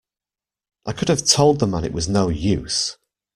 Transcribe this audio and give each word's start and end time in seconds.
I 0.87 0.93
could 0.93 1.09
have 1.09 1.25
told 1.27 1.59
the 1.59 1.67
man 1.67 1.83
it 1.83 1.93
was 1.93 2.09
no 2.09 2.29
use. 2.29 2.97